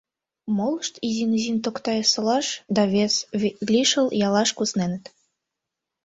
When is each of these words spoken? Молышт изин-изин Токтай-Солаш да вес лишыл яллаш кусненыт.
Молышт 0.57 0.95
изин-изин 1.07 1.57
Токтай-Солаш 1.65 2.47
да 2.75 2.83
вес 2.93 3.13
лишыл 3.67 4.07
яллаш 4.27 4.49
кусненыт. 4.57 5.03